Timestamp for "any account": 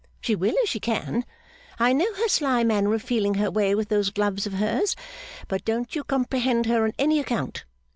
6.97-7.65